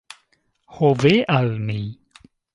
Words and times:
Ho 0.77 0.89
ve 1.03 1.13
al 1.35 1.53
mi! 1.69 1.79